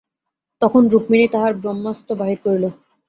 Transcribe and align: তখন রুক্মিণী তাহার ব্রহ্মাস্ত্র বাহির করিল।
তখন 0.61 0.81
রুক্মিণী 0.87 1.25
তাহার 1.33 1.53
ব্রহ্মাস্ত্র 1.61 2.11
বাহির 2.21 2.39
করিল। 2.43 2.65